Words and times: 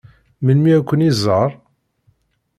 Melmi 0.45 0.71
ad 0.77 0.83
ken-iẓeṛ? 0.89 1.49